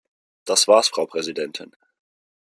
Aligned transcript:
Das 0.45 0.67
war's, 0.67 0.87
Frau 0.87 1.05
Präsidentin. 1.05 1.75